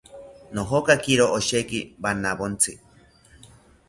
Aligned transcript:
Nojokakiro 0.53 1.25
osheki 1.37 1.79
wanawontzi 2.03 2.73